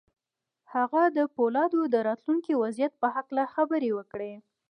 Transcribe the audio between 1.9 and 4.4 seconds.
د راتلونکي وضعیت په هکله خبرې وکړې